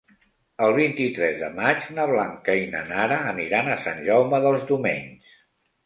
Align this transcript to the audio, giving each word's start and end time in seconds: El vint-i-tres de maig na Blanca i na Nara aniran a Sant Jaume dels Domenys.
El 0.67 0.71
vint-i-tres 0.77 1.35
de 1.41 1.51
maig 1.59 1.85
na 1.99 2.07
Blanca 2.13 2.57
i 2.63 2.65
na 2.73 2.83
Nara 2.91 3.21
aniran 3.35 3.73
a 3.75 3.79
Sant 3.87 4.05
Jaume 4.13 4.45
dels 4.51 4.69
Domenys. 4.75 5.35